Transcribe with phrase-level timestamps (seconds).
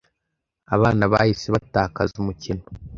[0.75, 2.63] Abana bahise batakaza umukino.